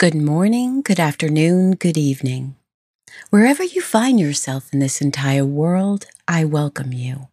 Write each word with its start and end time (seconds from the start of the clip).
Good 0.00 0.14
morning, 0.14 0.80
good 0.80 0.98
afternoon, 0.98 1.72
good 1.72 1.98
evening. 1.98 2.56
Wherever 3.28 3.62
you 3.62 3.82
find 3.82 4.18
yourself 4.18 4.72
in 4.72 4.78
this 4.78 5.02
entire 5.02 5.44
world, 5.44 6.06
I 6.26 6.46
welcome 6.46 6.94
you. 6.94 7.28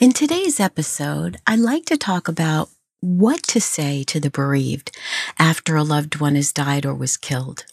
In 0.00 0.10
today's 0.10 0.58
episode, 0.58 1.36
I'd 1.46 1.60
like 1.60 1.84
to 1.84 1.96
talk 1.96 2.26
about 2.26 2.68
what 2.98 3.44
to 3.44 3.60
say 3.60 4.02
to 4.08 4.18
the 4.18 4.28
bereaved 4.28 4.90
after 5.38 5.76
a 5.76 5.84
loved 5.84 6.16
one 6.16 6.34
has 6.34 6.52
died 6.52 6.84
or 6.84 6.94
was 6.94 7.16
killed. 7.16 7.64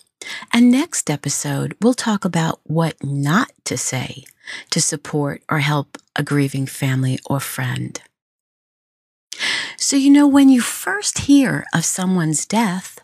And 0.53 0.69
next 0.69 1.09
episode, 1.09 1.75
we'll 1.81 1.95
talk 1.95 2.23
about 2.23 2.59
what 2.65 3.03
not 3.03 3.49
to 3.65 3.75
say 3.75 4.23
to 4.69 4.79
support 4.79 5.41
or 5.49 5.61
help 5.61 5.97
a 6.15 6.21
grieving 6.21 6.67
family 6.67 7.17
or 7.25 7.39
friend. 7.39 7.99
So, 9.77 9.95
you 9.95 10.11
know, 10.11 10.27
when 10.27 10.49
you 10.49 10.61
first 10.61 11.19
hear 11.19 11.65
of 11.73 11.85
someone's 11.85 12.45
death, 12.45 12.98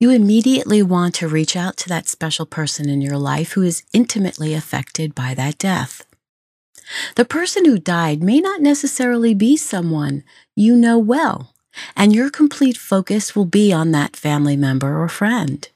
you 0.00 0.10
immediately 0.10 0.82
want 0.82 1.14
to 1.16 1.28
reach 1.28 1.54
out 1.54 1.76
to 1.76 1.88
that 1.90 2.08
special 2.08 2.46
person 2.46 2.88
in 2.88 3.02
your 3.02 3.18
life 3.18 3.52
who 3.52 3.62
is 3.62 3.84
intimately 3.92 4.54
affected 4.54 5.14
by 5.14 5.34
that 5.34 5.58
death. 5.58 6.06
The 7.16 7.26
person 7.26 7.66
who 7.66 7.78
died 7.78 8.22
may 8.22 8.40
not 8.40 8.62
necessarily 8.62 9.34
be 9.34 9.58
someone 9.58 10.24
you 10.56 10.74
know 10.74 10.98
well, 10.98 11.54
and 11.94 12.14
your 12.14 12.30
complete 12.30 12.78
focus 12.78 13.36
will 13.36 13.44
be 13.44 13.72
on 13.72 13.92
that 13.92 14.16
family 14.16 14.56
member 14.56 15.00
or 15.00 15.08
friend. 15.08 15.68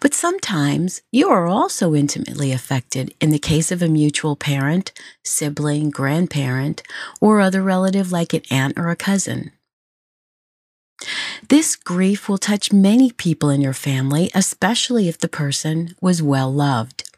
But 0.00 0.14
sometimes 0.14 1.02
you 1.10 1.28
are 1.30 1.46
also 1.46 1.94
intimately 1.94 2.52
affected 2.52 3.14
in 3.20 3.30
the 3.30 3.38
case 3.38 3.72
of 3.72 3.82
a 3.82 3.88
mutual 3.88 4.36
parent, 4.36 4.92
sibling, 5.24 5.90
grandparent, 5.90 6.82
or 7.20 7.40
other 7.40 7.62
relative 7.62 8.12
like 8.12 8.34
an 8.34 8.42
aunt 8.50 8.78
or 8.78 8.90
a 8.90 8.96
cousin. 8.96 9.52
This 11.48 11.76
grief 11.76 12.28
will 12.28 12.38
touch 12.38 12.72
many 12.72 13.12
people 13.12 13.50
in 13.50 13.60
your 13.60 13.72
family, 13.72 14.30
especially 14.34 15.08
if 15.08 15.18
the 15.18 15.28
person 15.28 15.94
was 16.00 16.22
well 16.22 16.52
loved. 16.52 17.08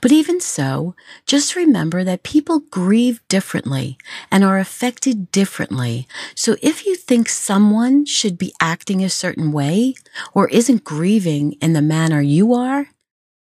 But 0.00 0.12
even 0.12 0.40
so, 0.40 0.94
just 1.26 1.56
remember 1.56 2.04
that 2.04 2.22
people 2.22 2.60
grieve 2.70 3.20
differently 3.28 3.98
and 4.30 4.44
are 4.44 4.58
affected 4.58 5.30
differently. 5.32 6.06
So 6.34 6.56
if 6.62 6.86
you 6.86 6.94
think 6.94 7.28
someone 7.28 8.04
should 8.04 8.38
be 8.38 8.54
acting 8.60 9.02
a 9.02 9.10
certain 9.10 9.52
way 9.52 9.94
or 10.32 10.48
isn't 10.48 10.84
grieving 10.84 11.52
in 11.60 11.72
the 11.72 11.82
manner 11.82 12.20
you 12.20 12.54
are, 12.54 12.88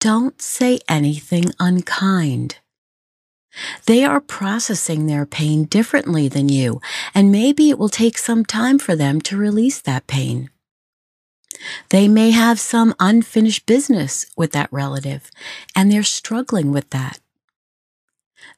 don't 0.00 0.41
say 0.41 0.78
anything 0.88 1.46
unkind. 1.58 2.58
They 3.87 4.05
are 4.05 4.21
processing 4.21 5.06
their 5.06 5.27
pain 5.27 5.65
differently 5.65 6.28
than 6.28 6.49
you, 6.49 6.81
and 7.15 7.33
maybe 7.33 7.71
it 7.71 7.78
will 7.78 7.89
take 7.89 8.19
some 8.19 8.44
time 8.44 8.78
for 8.78 8.94
them 8.94 9.21
to 9.22 9.37
release 9.37 9.81
that 9.81 10.06
pain. 10.06 10.50
They 11.89 12.06
may 12.09 12.33
have 12.33 12.61
some 12.61 12.94
unfinished 13.00 13.67
business 13.67 14.27
with 14.37 14.53
that 14.53 14.72
relative, 14.72 15.31
and 15.75 15.91
they're 15.91 16.03
struggling 16.03 16.71
with 16.71 16.91
that. 16.91 17.21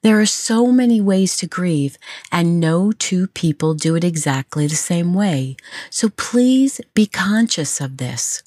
There 0.01 0.19
are 0.19 0.25
so 0.25 0.67
many 0.67 1.01
ways 1.01 1.37
to 1.37 1.47
grieve, 1.47 1.97
and 2.31 2.59
no 2.59 2.91
two 2.91 3.27
people 3.27 3.73
do 3.73 3.95
it 3.95 4.03
exactly 4.03 4.67
the 4.67 4.75
same 4.75 5.13
way. 5.13 5.57
So 5.89 6.09
please 6.09 6.79
be 6.93 7.05
conscious 7.05 7.81
of 7.81 7.97
this. 7.97 8.43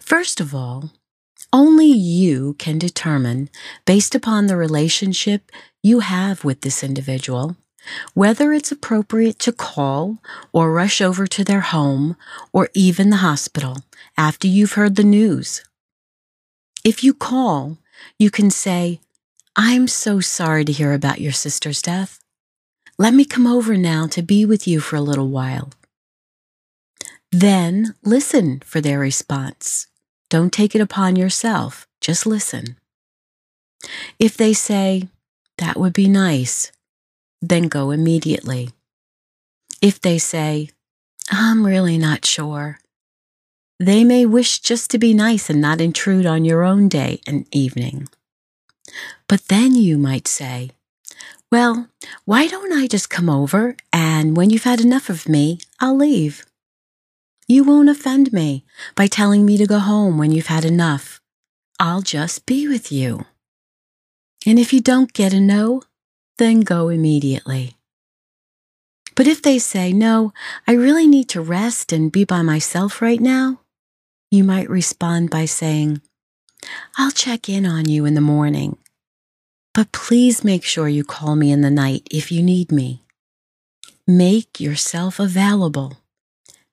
First 0.00 0.40
of 0.40 0.54
all, 0.54 0.90
only 1.54 1.86
you 1.86 2.54
can 2.54 2.80
determine, 2.80 3.48
based 3.86 4.16
upon 4.16 4.48
the 4.48 4.56
relationship 4.56 5.52
you 5.84 6.00
have 6.00 6.42
with 6.42 6.62
this 6.62 6.82
individual, 6.82 7.56
whether 8.12 8.52
it's 8.52 8.72
appropriate 8.72 9.38
to 9.38 9.52
call 9.52 10.18
or 10.52 10.72
rush 10.72 11.00
over 11.00 11.28
to 11.28 11.44
their 11.44 11.60
home 11.60 12.16
or 12.52 12.68
even 12.74 13.10
the 13.10 13.18
hospital 13.18 13.78
after 14.18 14.48
you've 14.48 14.72
heard 14.72 14.96
the 14.96 15.04
news. 15.04 15.62
If 16.84 17.04
you 17.04 17.14
call, 17.14 17.78
you 18.18 18.32
can 18.32 18.50
say, 18.50 19.00
I'm 19.54 19.86
so 19.86 20.18
sorry 20.18 20.64
to 20.64 20.72
hear 20.72 20.92
about 20.92 21.20
your 21.20 21.32
sister's 21.32 21.80
death. 21.80 22.18
Let 22.98 23.14
me 23.14 23.24
come 23.24 23.46
over 23.46 23.76
now 23.76 24.08
to 24.08 24.22
be 24.22 24.44
with 24.44 24.66
you 24.66 24.80
for 24.80 24.96
a 24.96 25.00
little 25.00 25.28
while. 25.28 25.70
Then 27.30 27.94
listen 28.02 28.60
for 28.64 28.80
their 28.80 28.98
response. 28.98 29.86
Don't 30.30 30.52
take 30.52 30.74
it 30.74 30.80
upon 30.80 31.16
yourself. 31.16 31.86
Just 32.00 32.26
listen. 32.26 32.76
If 34.18 34.36
they 34.36 34.52
say, 34.52 35.08
that 35.58 35.78
would 35.78 35.92
be 35.92 36.08
nice, 36.08 36.72
then 37.40 37.68
go 37.68 37.90
immediately. 37.90 38.70
If 39.80 40.00
they 40.00 40.18
say, 40.18 40.70
I'm 41.30 41.64
really 41.64 41.98
not 41.98 42.24
sure, 42.24 42.78
they 43.78 44.04
may 44.04 44.24
wish 44.24 44.60
just 44.60 44.90
to 44.90 44.98
be 44.98 45.14
nice 45.14 45.50
and 45.50 45.60
not 45.60 45.80
intrude 45.80 46.26
on 46.26 46.44
your 46.44 46.62
own 46.62 46.88
day 46.88 47.20
and 47.26 47.46
evening. 47.52 48.08
But 49.28 49.48
then 49.48 49.74
you 49.74 49.98
might 49.98 50.28
say, 50.28 50.70
Well, 51.50 51.88
why 52.24 52.46
don't 52.46 52.72
I 52.72 52.86
just 52.86 53.10
come 53.10 53.28
over 53.28 53.76
and 53.92 54.36
when 54.36 54.50
you've 54.50 54.64
had 54.64 54.80
enough 54.80 55.08
of 55.10 55.28
me, 55.28 55.58
I'll 55.80 55.96
leave? 55.96 56.44
You 57.46 57.62
won't 57.62 57.90
offend 57.90 58.32
me 58.32 58.64
by 58.94 59.06
telling 59.06 59.44
me 59.44 59.58
to 59.58 59.66
go 59.66 59.78
home 59.78 60.16
when 60.16 60.32
you've 60.32 60.46
had 60.46 60.64
enough. 60.64 61.20
I'll 61.78 62.00
just 62.00 62.46
be 62.46 62.66
with 62.66 62.90
you. 62.90 63.26
And 64.46 64.58
if 64.58 64.72
you 64.72 64.80
don't 64.80 65.12
get 65.12 65.34
a 65.34 65.40
no, 65.40 65.82
then 66.38 66.60
go 66.60 66.88
immediately. 66.88 67.76
But 69.14 69.26
if 69.26 69.42
they 69.42 69.58
say, 69.58 69.92
no, 69.92 70.32
I 70.66 70.72
really 70.72 71.06
need 71.06 71.28
to 71.30 71.42
rest 71.42 71.92
and 71.92 72.10
be 72.10 72.24
by 72.24 72.42
myself 72.42 73.02
right 73.02 73.20
now, 73.20 73.60
you 74.30 74.42
might 74.42 74.68
respond 74.68 75.30
by 75.30 75.44
saying, 75.44 76.00
I'll 76.96 77.10
check 77.12 77.48
in 77.48 77.66
on 77.66 77.88
you 77.88 78.06
in 78.06 78.14
the 78.14 78.20
morning, 78.20 78.78
but 79.74 79.92
please 79.92 80.44
make 80.44 80.64
sure 80.64 80.88
you 80.88 81.04
call 81.04 81.36
me 81.36 81.52
in 81.52 81.60
the 81.60 81.70
night 81.70 82.08
if 82.10 82.32
you 82.32 82.42
need 82.42 82.72
me. 82.72 83.04
Make 84.06 84.60
yourself 84.60 85.20
available 85.20 85.98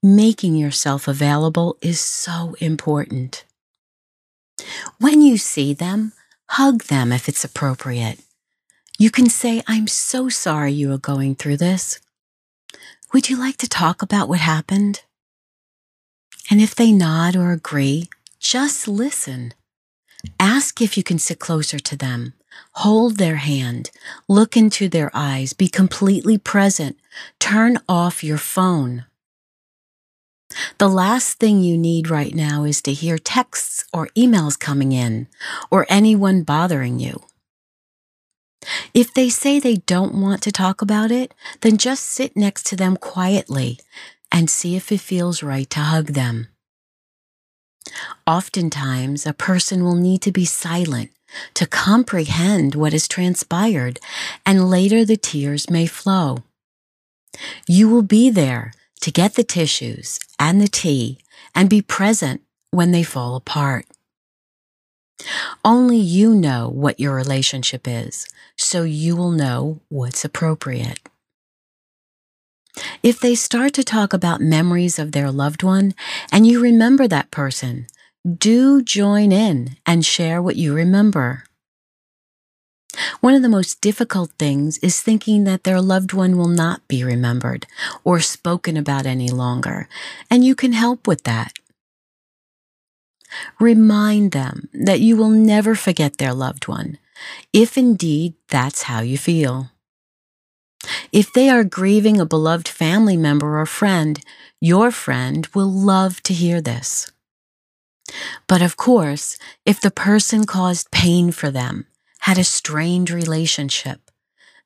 making 0.03 0.55
yourself 0.55 1.07
available 1.07 1.77
is 1.81 1.99
so 1.99 2.55
important. 2.59 3.45
When 4.99 5.21
you 5.21 5.37
see 5.37 5.73
them, 5.73 6.13
hug 6.49 6.83
them 6.83 7.11
if 7.11 7.29
it's 7.29 7.43
appropriate. 7.43 8.19
You 8.97 9.11
can 9.11 9.29
say, 9.29 9.63
I'm 9.67 9.87
so 9.87 10.29
sorry 10.29 10.71
you 10.71 10.91
are 10.91 10.97
going 10.97 11.35
through 11.35 11.57
this. 11.57 11.99
Would 13.13 13.29
you 13.29 13.37
like 13.37 13.57
to 13.57 13.69
talk 13.69 14.01
about 14.01 14.29
what 14.29 14.39
happened? 14.39 15.03
And 16.49 16.61
if 16.61 16.75
they 16.75 16.91
nod 16.91 17.35
or 17.35 17.51
agree, 17.51 18.09
just 18.39 18.87
listen. 18.87 19.53
Ask 20.39 20.81
if 20.81 20.97
you 20.97 21.03
can 21.03 21.19
sit 21.19 21.39
closer 21.39 21.79
to 21.79 21.95
them. 21.95 22.33
Hold 22.73 23.17
their 23.17 23.37
hand. 23.37 23.91
Look 24.27 24.57
into 24.57 24.89
their 24.89 25.11
eyes. 25.13 25.53
Be 25.53 25.67
completely 25.67 26.37
present. 26.37 26.97
Turn 27.39 27.77
off 27.87 28.23
your 28.23 28.37
phone. 28.37 29.05
The 30.77 30.89
last 30.89 31.39
thing 31.39 31.61
you 31.61 31.77
need 31.77 32.09
right 32.09 32.33
now 32.33 32.63
is 32.63 32.81
to 32.83 32.93
hear 32.93 33.17
texts 33.17 33.85
or 33.93 34.07
emails 34.17 34.59
coming 34.59 34.91
in 34.91 35.27
or 35.69 35.85
anyone 35.89 36.43
bothering 36.43 36.99
you. 36.99 37.21
If 38.93 39.13
they 39.13 39.29
say 39.29 39.59
they 39.59 39.77
don't 39.77 40.13
want 40.13 40.43
to 40.43 40.51
talk 40.51 40.81
about 40.81 41.11
it, 41.11 41.33
then 41.61 41.77
just 41.77 42.05
sit 42.05 42.37
next 42.37 42.65
to 42.67 42.75
them 42.75 42.95
quietly 42.95 43.79
and 44.31 44.49
see 44.49 44.75
if 44.75 44.91
it 44.91 45.01
feels 45.01 45.43
right 45.43 45.69
to 45.71 45.79
hug 45.79 46.07
them. 46.07 46.47
Oftentimes, 48.27 49.25
a 49.25 49.33
person 49.33 49.83
will 49.83 49.95
need 49.95 50.21
to 50.21 50.31
be 50.31 50.45
silent 50.45 51.09
to 51.53 51.65
comprehend 51.65 52.75
what 52.75 52.93
has 52.93 53.07
transpired, 53.07 53.99
and 54.45 54.69
later 54.69 55.03
the 55.05 55.17
tears 55.17 55.69
may 55.69 55.85
flow. 55.85 56.43
You 57.67 57.89
will 57.89 58.03
be 58.03 58.29
there 58.29 58.73
to 59.01 59.11
get 59.11 59.35
the 59.35 59.43
tissues 59.43 60.19
and 60.39 60.61
the 60.61 60.67
tea 60.67 61.19
and 61.53 61.69
be 61.69 61.81
present 61.81 62.41
when 62.71 62.91
they 62.91 63.03
fall 63.03 63.35
apart. 63.35 63.85
Only 65.63 65.97
you 65.97 66.33
know 66.33 66.69
what 66.69 66.99
your 66.99 67.13
relationship 67.13 67.87
is, 67.87 68.27
so 68.55 68.83
you 68.83 69.15
will 69.15 69.31
know 69.31 69.81
what's 69.89 70.25
appropriate. 70.25 70.99
If 73.03 73.19
they 73.19 73.35
start 73.35 73.73
to 73.73 73.83
talk 73.83 74.13
about 74.13 74.41
memories 74.41 74.97
of 74.97 75.11
their 75.11 75.31
loved 75.31 75.61
one 75.61 75.93
and 76.31 76.47
you 76.47 76.61
remember 76.61 77.07
that 77.07 77.29
person, 77.29 77.87
do 78.37 78.81
join 78.81 79.31
in 79.31 79.77
and 79.85 80.05
share 80.05 80.41
what 80.41 80.55
you 80.55 80.73
remember. 80.73 81.43
One 83.21 83.33
of 83.33 83.41
the 83.41 83.49
most 83.49 83.79
difficult 83.81 84.31
things 84.37 84.77
is 84.79 85.01
thinking 85.01 85.45
that 85.45 85.63
their 85.63 85.81
loved 85.81 86.13
one 86.13 86.37
will 86.37 86.49
not 86.49 86.85
be 86.87 87.03
remembered 87.03 87.65
or 88.03 88.19
spoken 88.19 88.75
about 88.75 89.05
any 89.05 89.29
longer, 89.29 89.87
and 90.29 90.43
you 90.43 90.55
can 90.55 90.73
help 90.73 91.07
with 91.07 91.23
that. 91.23 91.53
Remind 93.59 94.31
them 94.31 94.67
that 94.73 94.99
you 94.99 95.15
will 95.15 95.29
never 95.29 95.75
forget 95.75 96.17
their 96.17 96.33
loved 96.33 96.67
one, 96.67 96.97
if 97.53 97.77
indeed 97.77 98.33
that's 98.49 98.83
how 98.83 99.01
you 99.01 99.17
feel. 99.17 99.71
If 101.11 101.31
they 101.33 101.49
are 101.49 101.63
grieving 101.63 102.19
a 102.19 102.25
beloved 102.25 102.67
family 102.67 103.15
member 103.15 103.59
or 103.59 103.65
friend, 103.65 104.19
your 104.59 104.91
friend 104.91 105.47
will 105.53 105.71
love 105.71 106.21
to 106.23 106.33
hear 106.33 106.59
this. 106.59 107.11
But 108.47 108.61
of 108.61 108.75
course, 108.75 109.37
if 109.65 109.79
the 109.79 109.91
person 109.91 110.45
caused 110.45 110.91
pain 110.91 111.31
for 111.31 111.51
them, 111.51 111.85
had 112.21 112.37
a 112.37 112.43
strained 112.43 113.09
relationship, 113.09 114.11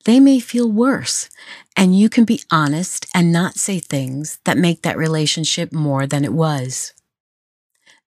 they 0.05 0.19
may 0.19 0.39
feel 0.39 0.71
worse, 0.71 1.29
and 1.75 1.97
you 1.97 2.09
can 2.09 2.25
be 2.25 2.43
honest 2.51 3.07
and 3.13 3.31
not 3.31 3.55
say 3.55 3.79
things 3.79 4.39
that 4.45 4.57
make 4.57 4.83
that 4.83 4.97
relationship 4.97 5.73
more 5.73 6.05
than 6.05 6.23
it 6.23 6.33
was. 6.33 6.93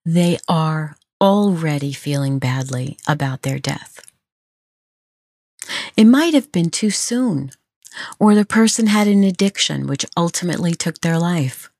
They 0.06 0.38
are 0.48 0.96
already 1.20 1.92
feeling 1.92 2.38
badly 2.38 2.98
about 3.06 3.42
their 3.42 3.58
death. 3.58 4.00
It 5.96 6.04
might 6.04 6.34
have 6.34 6.52
been 6.52 6.70
too 6.70 6.90
soon, 6.90 7.50
or 8.20 8.34
the 8.34 8.44
person 8.44 8.86
had 8.86 9.08
an 9.08 9.24
addiction 9.24 9.86
which 9.86 10.06
ultimately 10.16 10.74
took 10.74 11.00
their 11.00 11.18
life, 11.18 11.70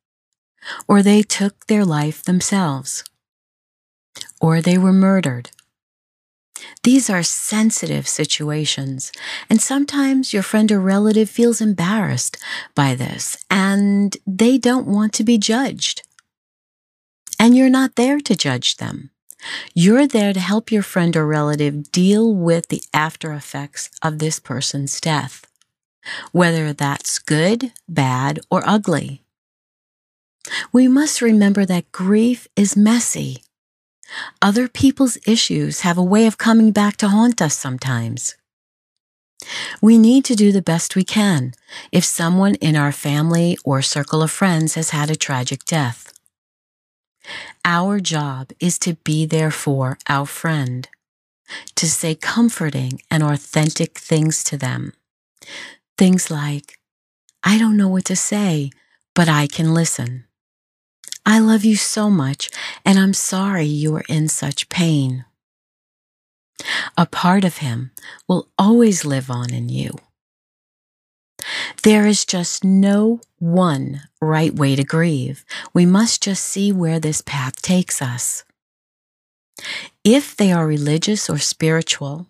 or 0.88 1.03
they 1.03 1.23
took 1.23 1.67
their 1.69 1.85
life 1.85 2.25
themselves, 2.25 3.05
or 4.41 4.61
they 4.61 4.76
were 4.76 4.93
murdered. 4.93 5.50
These 6.82 7.10
are 7.10 7.22
sensitive 7.22 8.08
situations, 8.08 9.12
and 9.50 9.60
sometimes 9.60 10.32
your 10.32 10.43
friend 10.43 10.70
or 10.72 10.81
relative 10.81 11.28
feels 11.31 11.60
embarrassed 11.60 12.37
by 12.75 12.94
this 12.94 13.37
and 13.50 14.16
they 14.26 14.58
don't 14.58 14.87
want 14.87 15.12
to 15.14 15.25
be 15.25 15.38
judged. 15.38 16.02
And 17.38 17.56
you're 17.56 17.70
not 17.70 17.96
there 17.96 18.20
to 18.20 18.37
judge 18.37 18.76
them. 18.76 19.10
You're 19.75 20.06
there 20.06 20.32
to 20.32 20.40
help 20.40 20.72
your 20.72 20.82
friend 20.82 21.16
or 21.16 21.26
relative 21.26 21.93
deal 21.93 22.34
with 22.34 22.69
the 22.69 22.82
after 22.93 23.32
effects 23.32 23.90
of 24.02 24.19
this 24.19 24.40
person's 24.40 25.00
death, 25.00 25.46
whether 26.32 26.72
that's 26.72 27.19
good, 27.19 27.72
bad, 27.88 28.40
or 28.50 28.62
ugly. 28.66 29.22
We 30.72 30.88
must 30.88 31.20
remember 31.20 31.64
that 31.66 31.93
grief 31.93 32.49
is 32.56 32.76
messy 32.76 33.43
other 34.40 34.69
people's 34.69 35.19
issues 35.26 35.81
have 35.81 35.99
a 35.99 36.02
way 36.02 36.26
of 36.26 36.38
coming 36.38 36.72
back 36.72 36.96
to 36.99 37.08
haunt 37.08 37.43
us 37.43 37.56
sometimes. 37.56 38.37
We 39.81 39.99
need 39.99 40.25
to 40.26 40.34
do 40.34 40.50
the 40.50 40.62
best 40.62 40.96
we 40.96 41.05
can 41.05 41.52
if 41.93 42.05
someone 42.05 42.56
in 42.56 42.76
our 42.76 42.93
family 42.93 43.56
or 43.64 43.82
circle 43.82 44.22
of 44.22 44.31
friends 44.31 44.75
has 44.75 44.90
had 44.90 45.10
a 45.10 45.16
tragic 45.16 45.64
death. 45.64 46.12
Our 47.64 48.00
job 48.00 48.50
is 48.58 48.78
to 48.81 48.94
be 49.05 49.26
there 49.26 49.50
for 49.50 49.99
our 50.08 50.26
friend, 50.26 50.88
to 51.76 51.88
say 51.88 52.14
comforting 52.14 53.00
and 53.11 53.22
authentic 53.22 53.99
things 53.99 54.43
to 54.44 54.56
them. 54.56 54.93
Things 55.96 56.31
like, 56.31 56.78
I 57.44 57.58
don't 57.58 57.76
know 57.76 57.88
what 57.88 58.06
to 58.06 58.16
say, 58.16 58.70
but 59.14 59.28
I 59.28 59.46
can 59.46 59.75
listen. 59.75 60.25
I 61.30 61.40
love 61.40 61.62
you 61.62 61.76
so 61.76 62.08
much, 62.08 62.48
and 62.86 62.98
I'm 62.98 63.12
sorry 63.12 63.66
you 63.66 63.94
are 63.96 64.04
in 64.08 64.28
such 64.28 64.70
pain. 64.70 65.26
A 66.96 67.04
part 67.04 67.44
of 67.44 67.58
him 67.58 67.90
will 68.26 68.48
always 68.58 69.04
live 69.04 69.30
on 69.30 69.52
in 69.52 69.69
you. 69.69 69.90
There 71.82 72.06
is 72.06 72.25
just 72.25 72.64
no 72.64 73.20
one 73.38 74.04
right 74.22 74.54
way 74.54 74.75
to 74.75 74.84
grieve. 74.84 75.44
We 75.75 75.84
must 75.84 76.22
just 76.22 76.42
see 76.42 76.72
where 76.72 76.98
this 76.98 77.20
path 77.20 77.60
takes 77.60 78.00
us. 78.00 78.44
If 80.04 80.34
they 80.34 80.50
are 80.50 80.66
religious 80.66 81.28
or 81.28 81.36
spiritual, 81.36 82.26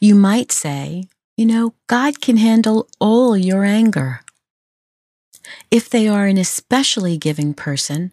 you 0.00 0.14
might 0.14 0.52
say, 0.52 1.04
you 1.36 1.44
know, 1.44 1.74
God 1.86 2.22
can 2.22 2.38
handle 2.38 2.88
all 2.98 3.36
your 3.36 3.62
anger. 3.62 4.22
If 5.70 5.88
they 5.88 6.08
are 6.08 6.26
an 6.26 6.38
especially 6.38 7.18
giving 7.18 7.54
person, 7.54 8.12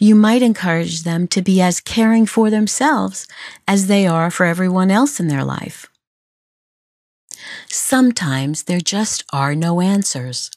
you 0.00 0.14
might 0.14 0.42
encourage 0.42 1.02
them 1.02 1.26
to 1.28 1.42
be 1.42 1.60
as 1.60 1.80
caring 1.80 2.26
for 2.26 2.50
themselves 2.50 3.26
as 3.66 3.86
they 3.86 4.06
are 4.06 4.30
for 4.30 4.46
everyone 4.46 4.90
else 4.90 5.18
in 5.18 5.28
their 5.28 5.44
life. 5.44 5.88
Sometimes 7.68 8.64
there 8.64 8.80
just 8.80 9.24
are 9.32 9.54
no 9.54 9.80
answers. 9.80 10.50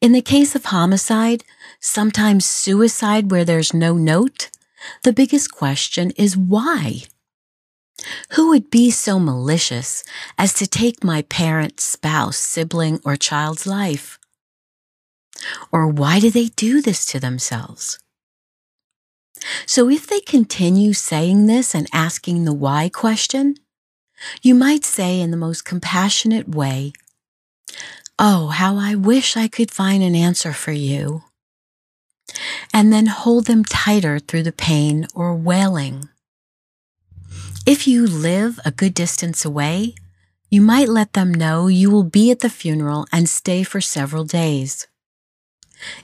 In 0.00 0.12
the 0.12 0.22
case 0.22 0.54
of 0.54 0.66
homicide, 0.66 1.44
sometimes 1.80 2.46
suicide 2.46 3.30
where 3.30 3.44
there's 3.44 3.74
no 3.74 3.94
note, 3.94 4.50
the 5.02 5.12
biggest 5.12 5.50
question 5.52 6.10
is 6.12 6.36
why? 6.36 7.02
Who 8.32 8.48
would 8.48 8.70
be 8.70 8.90
so 8.90 9.18
malicious 9.18 10.04
as 10.36 10.52
to 10.54 10.66
take 10.66 11.04
my 11.04 11.22
parent, 11.22 11.80
spouse, 11.80 12.36
sibling, 12.36 13.00
or 13.04 13.16
child's 13.16 13.66
life? 13.66 14.18
Or 15.72 15.86
why 15.88 16.20
do 16.20 16.30
they 16.30 16.48
do 16.48 16.80
this 16.80 17.04
to 17.06 17.20
themselves? 17.20 17.98
So 19.66 19.90
if 19.90 20.06
they 20.06 20.20
continue 20.20 20.92
saying 20.92 21.46
this 21.46 21.74
and 21.74 21.88
asking 21.92 22.44
the 22.44 22.54
why 22.54 22.88
question, 22.88 23.56
you 24.42 24.54
might 24.54 24.84
say 24.84 25.20
in 25.20 25.30
the 25.30 25.36
most 25.36 25.64
compassionate 25.64 26.48
way, 26.48 26.92
Oh, 28.18 28.46
how 28.46 28.76
I 28.76 28.94
wish 28.94 29.36
I 29.36 29.48
could 29.48 29.72
find 29.72 30.02
an 30.02 30.14
answer 30.14 30.52
for 30.52 30.70
you. 30.70 31.24
And 32.72 32.92
then 32.92 33.06
hold 33.06 33.46
them 33.46 33.64
tighter 33.64 34.18
through 34.18 34.44
the 34.44 34.52
pain 34.52 35.06
or 35.14 35.34
wailing. 35.34 36.08
If 37.66 37.88
you 37.88 38.06
live 38.06 38.60
a 38.64 38.70
good 38.70 38.94
distance 38.94 39.44
away, 39.44 39.94
you 40.48 40.60
might 40.60 40.88
let 40.88 41.14
them 41.14 41.34
know 41.34 41.66
you 41.66 41.90
will 41.90 42.04
be 42.04 42.30
at 42.30 42.40
the 42.40 42.50
funeral 42.50 43.06
and 43.10 43.28
stay 43.28 43.62
for 43.62 43.80
several 43.80 44.24
days. 44.24 44.86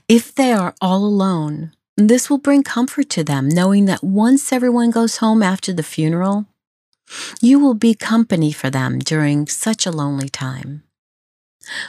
If 0.08 0.34
they 0.34 0.52
are 0.52 0.74
all 0.80 1.04
alone, 1.04 1.72
this 1.96 2.30
will 2.30 2.38
bring 2.38 2.62
comfort 2.62 3.10
to 3.10 3.24
them, 3.24 3.48
knowing 3.48 3.84
that 3.86 4.02
once 4.02 4.52
everyone 4.52 4.90
goes 4.90 5.18
home 5.18 5.42
after 5.42 5.72
the 5.72 5.82
funeral, 5.82 6.46
you 7.40 7.58
will 7.58 7.74
be 7.74 7.94
company 7.94 8.52
for 8.52 8.70
them 8.70 8.98
during 8.98 9.46
such 9.46 9.86
a 9.86 9.90
lonely 9.90 10.28
time. 10.28 10.82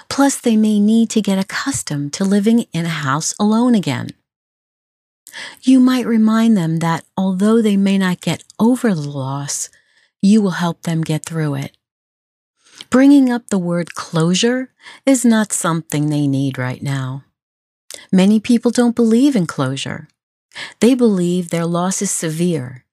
Plus, 0.09 0.37
they 0.37 0.57
may 0.57 0.79
need 0.79 1.09
to 1.11 1.21
get 1.21 1.39
accustomed 1.39 2.13
to 2.13 2.25
living 2.25 2.65
in 2.73 2.85
a 2.85 2.89
house 2.89 3.33
alone 3.39 3.73
again. 3.73 4.09
You 5.61 5.79
might 5.79 6.05
remind 6.05 6.57
them 6.57 6.79
that 6.79 7.05
although 7.15 7.61
they 7.61 7.77
may 7.77 7.97
not 7.97 8.19
get 8.21 8.43
over 8.59 8.93
the 8.93 9.09
loss, 9.09 9.69
you 10.21 10.41
will 10.41 10.51
help 10.51 10.81
them 10.81 11.01
get 11.01 11.25
through 11.25 11.55
it. 11.55 11.77
Bringing 12.89 13.29
up 13.31 13.47
the 13.47 13.57
word 13.57 13.95
closure 13.95 14.73
is 15.05 15.23
not 15.23 15.53
something 15.53 16.09
they 16.09 16.27
need 16.27 16.57
right 16.57 16.83
now. 16.83 17.23
Many 18.11 18.39
people 18.39 18.71
don't 18.71 18.95
believe 18.95 19.35
in 19.35 19.45
closure. 19.45 20.07
They 20.79 20.95
believe 20.95 21.49
their 21.49 21.65
loss 21.65 22.01
is 22.01 22.11
severe, 22.11 22.85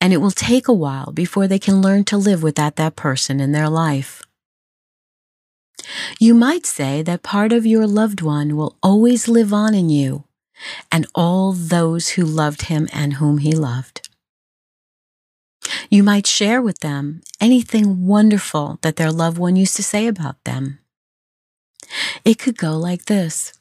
and 0.00 0.12
it 0.12 0.18
will 0.18 0.30
take 0.30 0.68
a 0.68 0.72
while 0.72 1.12
before 1.12 1.46
they 1.46 1.58
can 1.58 1.80
learn 1.80 2.04
to 2.04 2.16
live 2.16 2.42
without 2.42 2.76
that 2.76 2.96
person 2.96 3.40
in 3.40 3.52
their 3.52 3.68
life. 3.68 4.22
You 6.18 6.34
might 6.34 6.66
say 6.66 7.02
that 7.02 7.22
part 7.22 7.52
of 7.52 7.66
your 7.66 7.86
loved 7.86 8.20
one 8.20 8.56
will 8.56 8.76
always 8.82 9.28
live 9.28 9.52
on 9.52 9.74
in 9.74 9.88
you 9.88 10.24
and 10.90 11.06
all 11.14 11.52
those 11.52 12.10
who 12.10 12.24
loved 12.24 12.62
him 12.62 12.88
and 12.92 13.14
whom 13.14 13.38
he 13.38 13.52
loved. 13.52 14.08
You 15.90 16.02
might 16.02 16.26
share 16.26 16.60
with 16.60 16.80
them 16.80 17.22
anything 17.40 18.06
wonderful 18.06 18.78
that 18.82 18.96
their 18.96 19.12
loved 19.12 19.38
one 19.38 19.56
used 19.56 19.76
to 19.76 19.82
say 19.82 20.06
about 20.06 20.42
them. 20.44 20.78
It 22.24 22.38
could 22.38 22.58
go 22.58 22.76
like 22.76 23.06
this. 23.06 23.57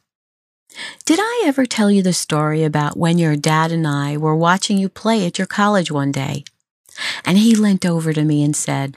Did 1.05 1.19
I 1.21 1.43
ever 1.45 1.65
tell 1.65 1.89
you 1.89 2.01
the 2.01 2.13
story 2.13 2.63
about 2.63 2.97
when 2.97 3.17
your 3.17 3.35
dad 3.35 3.71
and 3.71 3.87
I 3.87 4.17
were 4.17 4.35
watching 4.35 4.77
you 4.77 4.89
play 4.89 5.25
at 5.25 5.37
your 5.37 5.47
college 5.47 5.91
one 5.91 6.11
day? 6.11 6.43
And 7.25 7.37
he 7.37 7.55
leant 7.55 7.85
over 7.85 8.13
to 8.13 8.23
me 8.23 8.43
and 8.43 8.55
said, 8.55 8.95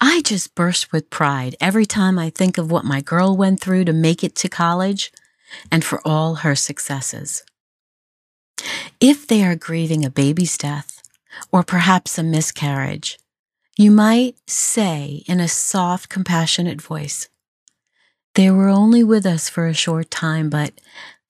I 0.00 0.22
just 0.22 0.54
burst 0.54 0.92
with 0.92 1.10
pride 1.10 1.56
every 1.60 1.86
time 1.86 2.18
I 2.18 2.30
think 2.30 2.58
of 2.58 2.70
what 2.70 2.84
my 2.84 3.00
girl 3.00 3.36
went 3.36 3.60
through 3.60 3.84
to 3.86 3.92
make 3.92 4.22
it 4.22 4.34
to 4.36 4.48
college 4.48 5.12
and 5.70 5.84
for 5.84 6.00
all 6.06 6.36
her 6.36 6.54
successes. 6.54 7.42
If 9.00 9.26
they 9.26 9.44
are 9.44 9.56
grieving 9.56 10.04
a 10.04 10.10
baby's 10.10 10.56
death, 10.56 11.02
or 11.52 11.62
perhaps 11.62 12.18
a 12.18 12.22
miscarriage, 12.22 13.18
you 13.76 13.90
might 13.90 14.36
say 14.46 15.22
in 15.26 15.40
a 15.40 15.48
soft, 15.48 16.08
compassionate 16.08 16.80
voice, 16.80 17.28
They 18.36 18.50
were 18.50 18.68
only 18.68 19.02
with 19.02 19.24
us 19.24 19.48
for 19.48 19.66
a 19.66 19.72
short 19.72 20.10
time, 20.10 20.50
but 20.50 20.74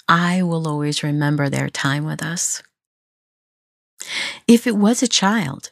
I 0.08 0.42
will 0.42 0.66
always 0.66 1.04
remember 1.04 1.48
their 1.48 1.68
time 1.68 2.04
with 2.04 2.20
us. 2.20 2.64
If 4.48 4.66
it 4.66 4.76
was 4.76 5.04
a 5.04 5.08
child, 5.08 5.70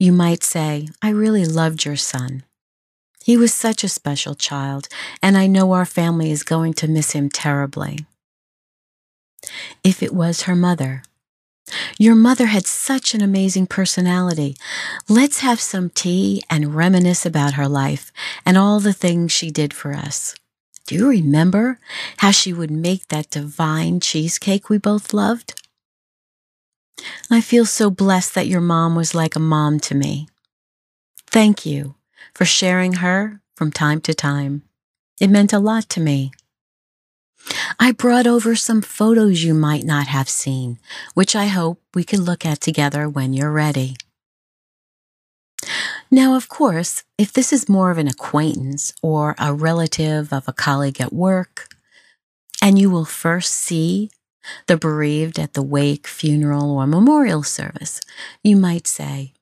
you 0.00 0.10
might 0.10 0.42
say, 0.42 0.88
I 1.00 1.10
really 1.10 1.44
loved 1.44 1.84
your 1.84 1.94
son. 1.94 2.42
He 3.22 3.36
was 3.36 3.54
such 3.54 3.84
a 3.84 3.88
special 3.88 4.34
child, 4.34 4.88
and 5.22 5.38
I 5.38 5.46
know 5.46 5.72
our 5.72 5.86
family 5.86 6.32
is 6.32 6.42
going 6.42 6.74
to 6.74 6.88
miss 6.88 7.12
him 7.12 7.28
terribly. 7.30 8.06
If 9.84 10.02
it 10.02 10.12
was 10.12 10.42
her 10.42 10.56
mother, 10.56 11.04
your 11.98 12.16
mother 12.16 12.46
had 12.46 12.66
such 12.66 13.14
an 13.14 13.22
amazing 13.22 13.68
personality. 13.68 14.56
Let's 15.08 15.38
have 15.38 15.60
some 15.60 15.90
tea 15.90 16.42
and 16.50 16.74
reminisce 16.74 17.24
about 17.24 17.54
her 17.54 17.68
life 17.68 18.12
and 18.44 18.58
all 18.58 18.80
the 18.80 18.92
things 18.92 19.30
she 19.30 19.52
did 19.52 19.72
for 19.72 19.94
us. 19.94 20.34
Do 20.86 20.94
you 20.94 21.08
remember 21.08 21.78
how 22.18 22.30
she 22.30 22.52
would 22.52 22.70
make 22.70 23.08
that 23.08 23.30
divine 23.30 24.00
cheesecake 24.00 24.68
we 24.68 24.76
both 24.76 25.14
loved? 25.14 25.60
I 27.30 27.40
feel 27.40 27.64
so 27.64 27.90
blessed 27.90 28.34
that 28.34 28.48
your 28.48 28.60
mom 28.60 28.94
was 28.94 29.14
like 29.14 29.34
a 29.34 29.40
mom 29.40 29.80
to 29.80 29.94
me. 29.94 30.28
Thank 31.26 31.64
you 31.64 31.94
for 32.34 32.44
sharing 32.44 32.94
her 32.94 33.40
from 33.56 33.72
time 33.72 34.00
to 34.02 34.14
time. 34.14 34.62
It 35.20 35.30
meant 35.30 35.52
a 35.52 35.58
lot 35.58 35.88
to 35.90 36.00
me. 36.00 36.32
I 37.78 37.92
brought 37.92 38.26
over 38.26 38.54
some 38.54 38.82
photos 38.82 39.42
you 39.42 39.54
might 39.54 39.84
not 39.84 40.06
have 40.06 40.28
seen, 40.28 40.78
which 41.14 41.34
I 41.34 41.46
hope 41.46 41.80
we 41.94 42.04
can 42.04 42.22
look 42.22 42.44
at 42.44 42.60
together 42.60 43.08
when 43.08 43.32
you're 43.32 43.50
ready. 43.50 43.96
Now, 46.10 46.36
of 46.36 46.48
course, 46.48 47.02
if 47.18 47.32
this 47.32 47.52
is 47.52 47.68
more 47.68 47.90
of 47.90 47.98
an 47.98 48.08
acquaintance 48.08 48.92
or 49.02 49.34
a 49.38 49.52
relative 49.52 50.32
of 50.32 50.46
a 50.46 50.52
colleague 50.52 51.00
at 51.00 51.12
work, 51.12 51.68
and 52.62 52.78
you 52.78 52.90
will 52.90 53.04
first 53.04 53.52
see 53.52 54.10
the 54.66 54.76
bereaved 54.76 55.38
at 55.38 55.54
the 55.54 55.62
wake, 55.62 56.06
funeral, 56.06 56.70
or 56.70 56.86
memorial 56.86 57.42
service, 57.42 58.00
you 58.42 58.56
might 58.56 58.86
say, 58.86 59.32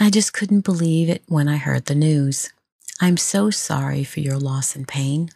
I 0.00 0.10
just 0.10 0.32
couldn't 0.32 0.64
believe 0.64 1.08
it 1.08 1.22
when 1.26 1.48
I 1.48 1.56
heard 1.56 1.86
the 1.86 1.94
news. 1.94 2.52
I'm 3.00 3.16
so 3.16 3.50
sorry 3.50 4.04
for 4.04 4.20
your 4.20 4.38
loss 4.38 4.76
and 4.76 4.86
pain. 4.86 5.30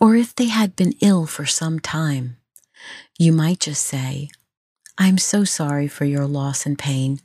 Or 0.00 0.14
if 0.16 0.34
they 0.34 0.46
had 0.46 0.76
been 0.76 0.94
ill 1.00 1.26
for 1.26 1.46
some 1.46 1.78
time, 1.80 2.36
you 3.18 3.32
might 3.32 3.60
just 3.60 3.84
say, 3.84 4.30
I'm 4.96 5.18
so 5.18 5.44
sorry 5.44 5.88
for 5.88 6.04
your 6.04 6.26
loss 6.26 6.66
and 6.66 6.78
pain. 6.78 7.20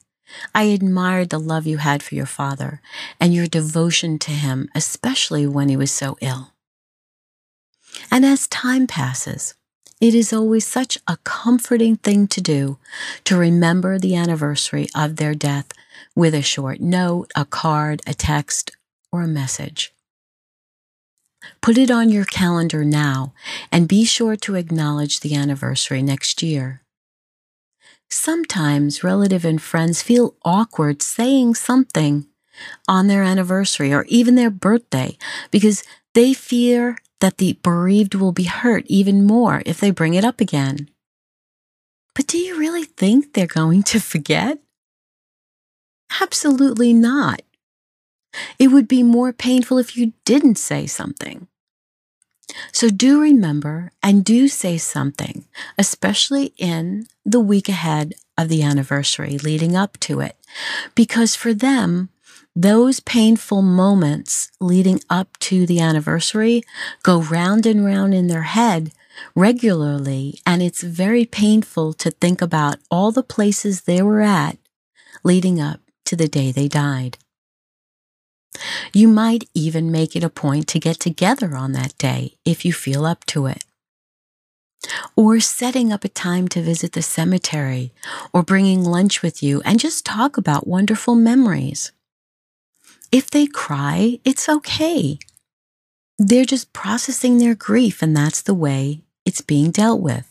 I 0.54 0.64
admired 0.64 1.30
the 1.30 1.40
love 1.40 1.68
you 1.68 1.78
had 1.78 2.02
for 2.02 2.16
your 2.16 2.26
father 2.26 2.82
and 3.20 3.34
your 3.34 3.48
devotion 3.48 4.20
to 4.20 4.32
him, 4.32 4.70
especially 4.74 5.46
when 5.48 5.70
he 5.70 5.78
was 5.78 5.92
so 5.92 6.18
ill. 6.22 6.54
And 8.10 8.26
as 8.26 8.48
time 8.48 8.88
passes, 8.88 9.56
it 10.02 10.14
is 10.14 10.34
always 10.34 10.68
such 10.68 10.98
a 11.08 11.18
comforting 11.24 11.98
thing 11.98 12.28
to 12.28 12.42
do 12.42 12.78
to 13.24 13.38
remember 13.38 13.98
the 13.98 14.16
anniversary 14.16 14.88
of 14.96 15.16
their 15.16 15.34
death 15.34 15.68
with 16.16 16.34
a 16.34 16.42
short 16.42 16.80
note, 16.80 17.32
a 17.36 17.46
card, 17.46 18.02
a 18.06 18.14
text, 18.14 18.72
or 19.12 19.22
a 19.22 19.28
message. 19.28 19.94
Put 21.62 21.78
it 21.78 21.92
on 21.92 22.10
your 22.10 22.26
calendar 22.26 22.84
now 22.84 23.34
and 23.72 23.88
be 23.88 24.06
sure 24.06 24.36
to 24.38 24.56
acknowledge 24.56 25.20
the 25.20 25.36
anniversary 25.36 26.02
next 26.02 26.42
year. 26.44 26.83
Sometimes 28.14 29.04
relatives 29.04 29.44
and 29.44 29.60
friends 29.60 30.04
feel 30.04 30.36
awkward 30.46 31.02
saying 31.02 31.56
something 31.56 32.28
on 32.88 33.08
their 33.08 33.24
anniversary 33.24 33.92
or 33.92 34.06
even 34.08 34.36
their 34.36 34.52
birthday 34.52 35.18
because 35.50 35.84
they 36.14 36.34
fear 36.36 37.00
that 37.22 37.40
the 37.40 37.54
bereaved 37.64 38.14
will 38.14 38.32
be 38.32 38.44
hurt 38.44 38.86
even 38.86 39.26
more 39.26 39.64
if 39.66 39.80
they 39.80 39.90
bring 39.90 40.14
it 40.14 40.24
up 40.24 40.40
again. 40.40 40.92
But 42.14 42.28
do 42.28 42.38
you 42.38 42.58
really 42.58 42.86
think 42.86 43.34
they're 43.34 43.48
going 43.48 43.82
to 43.84 44.00
forget? 44.00 44.60
Absolutely 46.22 46.94
not. 46.94 47.42
It 48.60 48.68
would 48.68 48.88
be 48.88 49.02
more 49.02 49.34
painful 49.34 49.80
if 49.80 49.98
you 49.98 50.14
didn't 50.24 50.60
say 50.60 50.86
something. 50.86 51.48
So 52.72 52.90
do 52.90 53.22
remember 53.22 53.92
and 54.02 54.24
do 54.24 54.48
say 54.48 54.78
something, 54.78 55.46
especially 55.78 56.54
in 56.58 57.08
the 57.26 57.40
week 57.40 57.70
ahead 57.70 58.14
of 58.38 58.50
the 58.50 58.64
anniversary 58.64 59.38
leading 59.38 59.76
up 59.76 60.00
to 60.02 60.20
it, 60.20 60.36
because 60.96 61.36
for 61.36 61.54
them, 61.54 62.10
those 62.56 63.00
painful 63.00 63.62
moments 63.62 64.52
leading 64.60 65.00
up 65.10 65.38
to 65.40 65.66
the 65.66 65.80
anniversary 65.80 66.64
go 67.02 67.22
round 67.22 67.66
and 67.66 67.84
round 67.84 68.14
in 68.14 68.28
their 68.28 68.44
head 68.44 68.92
regularly, 69.36 70.40
and 70.46 70.62
it's 70.62 70.84
very 70.84 71.26
painful 71.26 71.94
to 71.94 72.12
think 72.12 72.42
about 72.42 72.78
all 72.92 73.12
the 73.12 73.24
places 73.24 73.82
they 73.82 74.02
were 74.02 74.22
at 74.22 74.58
leading 75.24 75.60
up 75.60 75.80
to 76.06 76.16
the 76.16 76.28
day 76.28 76.52
they 76.52 76.68
died. 76.68 77.18
You 78.94 79.08
might 79.08 79.50
even 79.54 79.92
make 79.92 80.16
it 80.16 80.24
a 80.24 80.30
point 80.30 80.68
to 80.70 80.80
get 80.80 81.00
together 81.00 81.56
on 81.56 81.72
that 81.72 81.98
day 81.98 82.38
if 82.46 82.66
you 82.66 82.74
feel 82.74 83.06
up 83.06 83.26
to 83.26 83.48
it. 83.48 83.64
Or 85.16 85.40
setting 85.40 85.94
up 85.94 86.04
a 86.04 86.10
time 86.10 86.48
to 86.50 86.62
visit 86.62 86.92
the 86.92 87.02
cemetery 87.02 87.94
or 88.34 88.44
bringing 88.44 88.84
lunch 88.84 89.22
with 89.22 89.42
you 89.42 89.62
and 89.64 89.80
just 89.80 90.06
talk 90.06 90.38
about 90.38 90.68
wonderful 90.68 91.16
memories. 91.16 91.92
If 93.12 93.30
they 93.32 93.48
cry, 93.48 94.20
it's 94.26 94.50
okay. 94.50 95.20
They're 96.20 96.46
just 96.46 96.74
processing 96.74 97.38
their 97.38 97.56
grief, 97.56 98.02
and 98.02 98.16
that's 98.16 98.42
the 98.42 98.54
way 98.54 99.02
it's 99.26 99.42
being 99.42 99.72
dealt 99.72 100.02
with. 100.02 100.30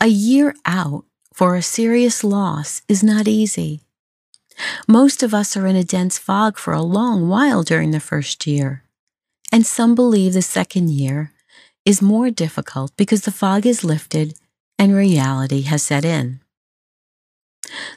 A 0.00 0.06
year 0.06 0.54
out 0.64 1.04
for 1.32 1.56
a 1.56 1.62
serious 1.62 2.24
loss 2.24 2.82
is 2.88 3.02
not 3.02 3.28
easy. 3.28 3.85
Most 4.88 5.22
of 5.22 5.34
us 5.34 5.56
are 5.56 5.66
in 5.66 5.76
a 5.76 5.84
dense 5.84 6.18
fog 6.18 6.58
for 6.58 6.72
a 6.72 6.82
long 6.82 7.28
while 7.28 7.62
during 7.62 7.90
the 7.90 8.00
first 8.00 8.46
year, 8.46 8.82
and 9.52 9.66
some 9.66 9.94
believe 9.94 10.32
the 10.32 10.42
second 10.42 10.90
year 10.90 11.32
is 11.84 12.02
more 12.02 12.30
difficult 12.30 12.92
because 12.96 13.22
the 13.22 13.30
fog 13.30 13.66
is 13.66 13.84
lifted 13.84 14.34
and 14.78 14.94
reality 14.94 15.62
has 15.62 15.82
set 15.82 16.04
in. 16.04 16.40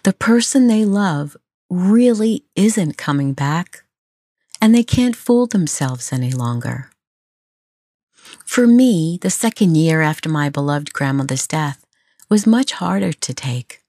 The 0.03 0.13
person 0.13 0.67
they 0.67 0.85
love 0.85 1.35
really 1.69 2.45
isn't 2.55 2.97
coming 2.97 3.33
back, 3.33 3.83
and 4.61 4.73
they 4.73 4.83
can't 4.83 5.15
fool 5.15 5.47
themselves 5.47 6.11
any 6.11 6.31
longer. 6.31 6.89
For 8.45 8.67
me, 8.67 9.17
the 9.21 9.29
second 9.29 9.75
year 9.75 10.01
after 10.01 10.29
my 10.29 10.49
beloved 10.49 10.93
grandmother's 10.93 11.47
death 11.47 11.85
was 12.29 12.47
much 12.47 12.73
harder 12.73 13.13
to 13.13 13.33
take. 13.33 13.83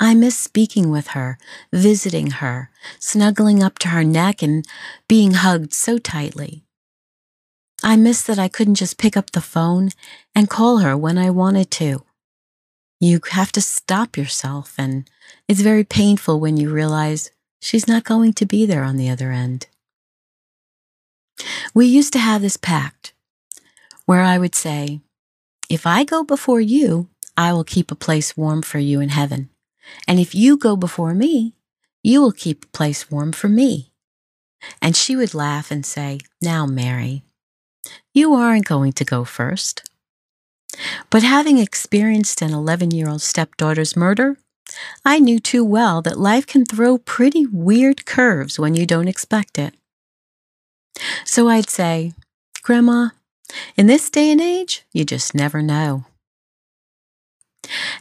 I 0.00 0.14
miss 0.14 0.36
speaking 0.36 0.90
with 0.90 1.08
her, 1.08 1.38
visiting 1.72 2.32
her, 2.32 2.70
snuggling 2.98 3.62
up 3.62 3.78
to 3.80 3.88
her 3.88 4.04
neck 4.04 4.42
and 4.42 4.66
being 5.08 5.34
hugged 5.34 5.72
so 5.72 5.98
tightly. 5.98 6.64
I 7.82 7.96
miss 7.96 8.22
that 8.22 8.38
I 8.38 8.48
couldn't 8.48 8.76
just 8.76 8.98
pick 8.98 9.16
up 9.16 9.30
the 9.30 9.40
phone 9.40 9.90
and 10.34 10.50
call 10.50 10.78
her 10.78 10.96
when 10.96 11.18
I 11.18 11.30
wanted 11.30 11.70
to. 11.72 12.04
You 13.00 13.20
have 13.32 13.52
to 13.52 13.60
stop 13.60 14.16
yourself, 14.16 14.74
and 14.78 15.08
it's 15.46 15.60
very 15.60 15.84
painful 15.84 16.40
when 16.40 16.56
you 16.56 16.70
realize 16.70 17.30
she's 17.60 17.86
not 17.86 18.04
going 18.04 18.32
to 18.34 18.46
be 18.46 18.66
there 18.66 18.82
on 18.82 18.96
the 18.96 19.10
other 19.10 19.30
end. 19.30 19.66
We 21.74 21.86
used 21.86 22.12
to 22.14 22.18
have 22.18 22.40
this 22.40 22.56
pact 22.56 23.12
where 24.06 24.22
I 24.22 24.38
would 24.38 24.54
say, 24.54 25.00
If 25.68 25.86
I 25.86 26.04
go 26.04 26.24
before 26.24 26.60
you, 26.60 27.08
I 27.36 27.52
will 27.52 27.64
keep 27.64 27.90
a 27.90 27.96
place 27.96 28.36
warm 28.36 28.62
for 28.62 28.78
you 28.78 29.00
in 29.00 29.10
heaven. 29.10 29.50
And 30.06 30.18
if 30.18 30.34
you 30.34 30.56
go 30.56 30.76
before 30.76 31.14
me, 31.14 31.54
you 32.02 32.20
will 32.20 32.32
keep 32.32 32.64
a 32.64 32.68
place 32.68 33.10
warm 33.10 33.32
for 33.32 33.48
me. 33.48 33.92
And 34.80 34.96
she 34.96 35.16
would 35.16 35.34
laugh 35.34 35.70
and 35.70 35.84
say, 35.84 36.20
Now, 36.40 36.66
Mary, 36.66 37.22
you 38.12 38.34
aren't 38.34 38.66
going 38.66 38.92
to 38.94 39.04
go 39.04 39.24
first. 39.24 39.82
But 41.10 41.22
having 41.22 41.58
experienced 41.58 42.42
an 42.42 42.52
11 42.52 42.90
year 42.90 43.08
old 43.08 43.22
stepdaughter's 43.22 43.96
murder, 43.96 44.36
I 45.04 45.18
knew 45.18 45.38
too 45.38 45.64
well 45.64 46.02
that 46.02 46.18
life 46.18 46.46
can 46.46 46.64
throw 46.64 46.98
pretty 46.98 47.46
weird 47.46 48.06
curves 48.06 48.58
when 48.58 48.74
you 48.74 48.86
don't 48.86 49.08
expect 49.08 49.58
it. 49.58 49.74
So 51.24 51.48
I'd 51.48 51.68
say, 51.68 52.12
Grandma, 52.62 53.10
in 53.76 53.86
this 53.86 54.08
day 54.10 54.30
and 54.30 54.40
age, 54.40 54.84
you 54.92 55.04
just 55.04 55.34
never 55.34 55.62
know. 55.62 56.04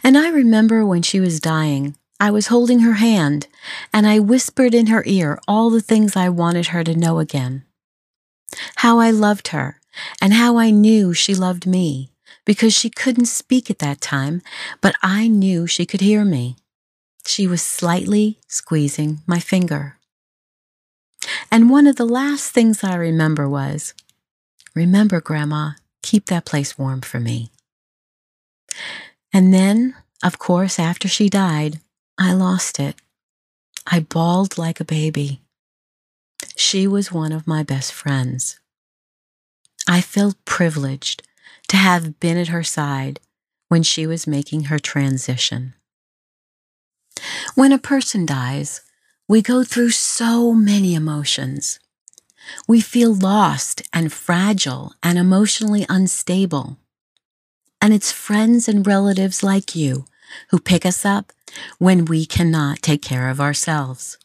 And 0.04 0.18
I 0.18 0.30
remember 0.30 0.86
when 0.86 1.02
she 1.02 1.20
was 1.20 1.40
dying, 1.40 1.96
I 2.20 2.32
was 2.32 2.48
holding 2.48 2.80
her 2.82 2.94
hand, 2.94 3.48
and 3.94 4.08
I 4.08 4.20
whispered 4.20 4.74
in 4.74 4.88
her 4.88 5.04
ear 5.06 5.40
all 5.48 5.70
the 5.70 5.82
things 5.82 6.16
I 6.16 6.30
wanted 6.30 6.68
her 6.68 6.84
to 6.84 6.96
know 6.96 7.20
again. 7.20 7.66
How 8.78 9.00
I 9.00 9.12
loved 9.12 9.50
her, 9.50 9.80
and 10.22 10.34
how 10.34 10.58
I 10.58 10.70
knew 10.70 11.14
she 11.14 11.36
loved 11.36 11.66
me, 11.66 12.12
because 12.46 12.74
she 12.74 12.90
couldn't 12.90 13.26
speak 13.26 13.70
at 13.70 13.80
that 13.80 14.02
time, 14.02 14.42
but 14.82 14.96
I 15.02 15.28
knew 15.28 15.68
she 15.68 15.86
could 15.86 16.02
hear 16.02 16.24
me. 16.24 16.58
She 17.26 17.48
was 17.48 17.62
slightly 17.62 18.40
squeezing 18.48 19.20
my 19.26 19.40
finger. 19.40 19.98
And 21.52 21.70
one 21.70 21.88
of 21.88 21.96
the 21.96 22.06
last 22.06 22.52
things 22.52 22.84
I 22.84 22.96
remember 22.96 23.48
was, 23.48 23.94
Remember, 24.76 25.22
Grandma, 25.22 25.72
keep 26.02 26.26
that 26.26 26.46
place 26.46 26.78
warm 26.78 27.02
for 27.02 27.20
me. 27.20 27.52
And 29.34 29.52
then, 29.52 29.96
of 30.24 30.38
course, 30.38 30.78
after 30.78 31.08
she 31.08 31.28
died, 31.28 31.80
I 32.18 32.34
lost 32.34 32.80
it. 32.80 32.96
I 33.88 34.00
bawled 34.00 34.58
like 34.58 34.80
a 34.80 34.86
baby. 34.86 35.42
She 36.56 36.88
was 36.88 37.12
one 37.12 37.32
of 37.32 37.48
my 37.48 37.64
best 37.64 37.92
friends. 37.92 38.60
I 39.88 40.00
felt 40.00 40.46
privileged 40.46 41.24
to 41.70 41.78
have 41.78 42.20
been 42.20 42.38
at 42.38 42.50
her 42.50 42.64
side 42.64 43.20
when 43.68 43.84
she 43.84 44.06
was 44.06 44.28
making 44.28 44.66
her 44.66 44.80
transition. 44.80 45.74
When 47.56 47.72
a 47.72 47.80
person 47.80 48.26
dies, 48.26 48.82
we 49.28 49.42
go 49.42 49.64
through 49.64 49.92
so 49.92 50.54
many 50.54 50.94
emotions. 50.94 51.80
We 52.68 52.82
feel 52.82 53.14
lost 53.14 53.82
and 53.92 54.12
fragile 54.12 54.94
and 55.02 55.18
emotionally 55.18 55.86
unstable. 55.90 56.78
And 57.84 57.94
it's 57.94 58.14
friends 58.14 58.70
and 58.70 58.88
relatives 58.88 59.44
like 59.44 59.76
you 59.76 60.06
who 60.52 60.60
pick 60.60 60.86
us 60.86 61.04
up 61.04 61.34
when 61.80 62.06
we 62.06 62.26
cannot 62.26 62.82
take 62.82 63.02
care 63.02 63.28
of 63.28 63.42
ourselves. 63.42 64.18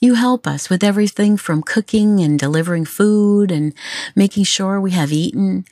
You 0.00 0.14
help 0.14 0.46
us 0.46 0.70
with 0.70 0.84
everything 0.84 1.36
from 1.36 1.64
cooking 1.64 2.20
and 2.20 2.38
delivering 2.38 2.84
food 2.84 3.50
and 3.50 3.74
making 4.14 4.44
sure 4.44 4.80
we 4.80 4.92
have 4.92 5.10
eaten, 5.12 5.64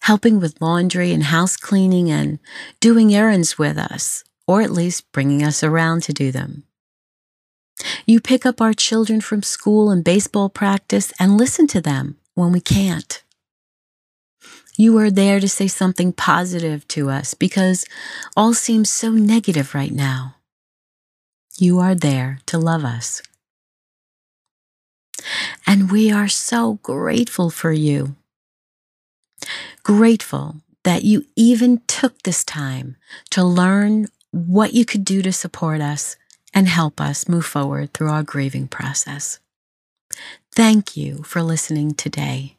helping 0.00 0.40
with 0.40 0.60
laundry 0.60 1.12
and 1.12 1.22
house 1.22 1.56
cleaning 1.56 2.10
and 2.10 2.40
doing 2.80 3.14
errands 3.14 3.56
with 3.56 3.78
us, 3.78 4.24
or 4.48 4.60
at 4.60 4.72
least 4.72 5.12
bringing 5.12 5.44
us 5.44 5.62
around 5.62 6.02
to 6.02 6.12
do 6.12 6.32
them. 6.32 6.64
You 8.06 8.20
pick 8.20 8.44
up 8.44 8.60
our 8.60 8.74
children 8.74 9.20
from 9.20 9.44
school 9.44 9.88
and 9.88 10.02
baseball 10.02 10.48
practice 10.48 11.12
and 11.20 11.38
listen 11.38 11.68
to 11.68 11.80
them 11.80 12.16
when 12.34 12.50
we 12.50 12.60
can't. 12.60 13.22
You 14.80 14.96
are 14.96 15.10
there 15.10 15.40
to 15.40 15.46
say 15.46 15.68
something 15.68 16.10
positive 16.10 16.88
to 16.88 17.10
us 17.10 17.34
because 17.34 17.84
all 18.34 18.54
seems 18.54 18.88
so 18.88 19.10
negative 19.10 19.74
right 19.74 19.92
now. 19.92 20.36
You 21.58 21.80
are 21.80 21.94
there 21.94 22.38
to 22.46 22.56
love 22.56 22.82
us. 22.82 23.20
And 25.66 25.90
we 25.92 26.10
are 26.10 26.28
so 26.28 26.78
grateful 26.82 27.50
for 27.50 27.70
you. 27.70 28.16
Grateful 29.82 30.62
that 30.84 31.04
you 31.04 31.26
even 31.36 31.82
took 31.86 32.22
this 32.22 32.42
time 32.42 32.96
to 33.32 33.44
learn 33.44 34.06
what 34.30 34.72
you 34.72 34.86
could 34.86 35.04
do 35.04 35.20
to 35.20 35.30
support 35.30 35.82
us 35.82 36.16
and 36.54 36.66
help 36.66 37.02
us 37.02 37.28
move 37.28 37.44
forward 37.44 37.92
through 37.92 38.08
our 38.08 38.22
grieving 38.22 38.66
process. 38.66 39.40
Thank 40.54 40.96
you 40.96 41.22
for 41.22 41.42
listening 41.42 41.92
today. 41.92 42.56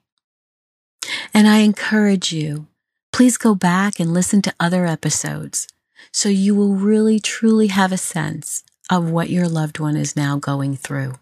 And 1.34 1.48
I 1.48 1.60
encourage 1.60 2.32
you, 2.32 2.68
please 3.14 3.38
go 3.38 3.56
back 3.56 4.00
and 4.00 4.14
listen 4.14 4.42
to 4.44 4.54
other 4.60 4.86
episodes 4.86 5.68
so 6.12 6.30
you 6.30 6.56
will 6.56 6.76
really 6.76 7.20
truly 7.20 7.68
have 7.68 7.92
a 7.92 7.98
sense 7.98 8.64
of 8.90 9.10
what 9.10 9.30
your 9.30 9.48
loved 9.48 9.80
one 9.80 9.96
is 9.96 10.16
now 10.16 10.38
going 10.38 10.76
through. 10.76 11.14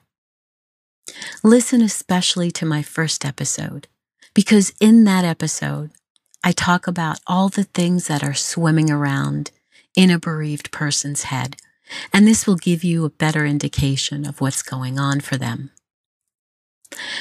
Listen 1.43 1.81
especially 1.81 2.51
to 2.51 2.65
my 2.65 2.81
first 2.81 3.25
episode, 3.25 3.87
because 4.33 4.73
in 4.79 5.03
that 5.03 5.25
episode, 5.25 5.91
I 6.43 6.51
talk 6.51 6.87
about 6.87 7.19
all 7.27 7.49
the 7.49 7.65
things 7.65 8.07
that 8.07 8.23
are 8.23 8.33
swimming 8.33 8.89
around 8.89 9.51
in 9.95 10.09
a 10.09 10.19
bereaved 10.19 10.71
person's 10.71 11.23
head, 11.23 11.57
and 12.13 12.27
this 12.27 12.47
will 12.47 12.55
give 12.55 12.83
you 12.83 13.05
a 13.05 13.09
better 13.09 13.45
indication 13.45 14.25
of 14.25 14.39
what's 14.41 14.61
going 14.61 14.97
on 14.97 15.19
for 15.19 15.37
them. 15.37 15.71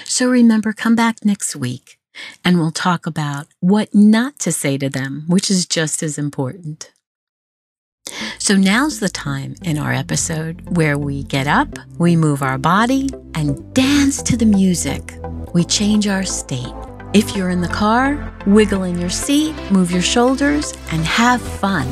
So 0.04 0.28
remember, 0.28 0.72
come 0.72 0.94
back 0.94 1.24
next 1.24 1.56
week 1.56 1.97
and 2.44 2.58
we'll 2.58 2.70
talk 2.70 3.06
about 3.06 3.46
what 3.60 3.94
not 3.94 4.38
to 4.40 4.52
say 4.52 4.78
to 4.78 4.88
them, 4.88 5.24
which 5.26 5.50
is 5.50 5.66
just 5.66 6.02
as 6.02 6.18
important. 6.18 6.92
So 8.38 8.56
now's 8.56 9.00
the 9.00 9.08
time 9.08 9.54
in 9.62 9.78
our 9.78 9.92
episode 9.92 10.76
where 10.76 10.96
we 10.96 11.24
get 11.24 11.46
up, 11.46 11.78
we 11.98 12.16
move 12.16 12.42
our 12.42 12.58
body, 12.58 13.10
and 13.34 13.74
dance 13.74 14.22
to 14.22 14.36
the 14.36 14.46
music. 14.46 15.14
We 15.52 15.64
change 15.64 16.06
our 16.06 16.24
state. 16.24 16.72
If 17.12 17.36
you're 17.36 17.50
in 17.50 17.60
the 17.60 17.68
car, 17.68 18.34
wiggle 18.46 18.84
in 18.84 18.98
your 18.98 19.10
seat, 19.10 19.54
move 19.70 19.90
your 19.90 20.02
shoulders, 20.02 20.72
and 20.90 21.04
have 21.04 21.40
fun. 21.40 21.86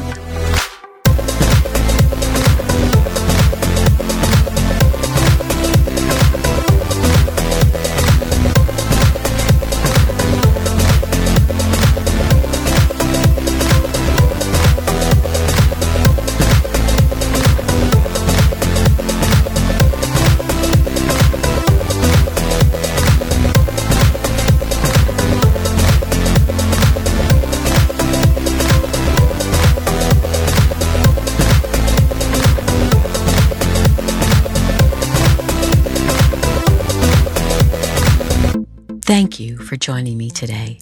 For 39.67 39.77
joining 39.77 40.17
me 40.17 40.31
today. 40.31 40.79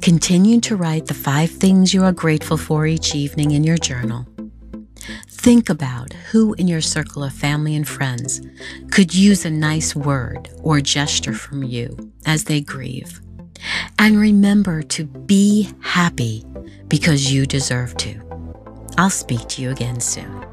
Continue 0.00 0.60
to 0.60 0.76
write 0.76 1.06
the 1.06 1.14
five 1.14 1.50
things 1.50 1.92
you 1.92 2.04
are 2.04 2.12
grateful 2.12 2.56
for 2.56 2.86
each 2.86 3.14
evening 3.14 3.50
in 3.50 3.64
your 3.64 3.76
journal. 3.76 4.26
Think 5.28 5.68
about 5.68 6.12
who 6.30 6.54
in 6.54 6.68
your 6.68 6.80
circle 6.80 7.24
of 7.24 7.32
family 7.32 7.74
and 7.74 7.88
friends 7.88 8.40
could 8.90 9.14
use 9.14 9.44
a 9.44 9.50
nice 9.50 9.96
word 9.96 10.50
or 10.62 10.80
gesture 10.80 11.32
from 11.32 11.62
you 11.62 12.12
as 12.26 12.44
they 12.44 12.60
grieve. 12.60 13.20
And 13.98 14.18
remember 14.18 14.82
to 14.82 15.04
be 15.04 15.68
happy 15.80 16.44
because 16.88 17.32
you 17.32 17.46
deserve 17.46 17.96
to. 17.98 18.20
I'll 18.98 19.10
speak 19.10 19.48
to 19.48 19.62
you 19.62 19.70
again 19.70 20.00
soon. 20.00 20.49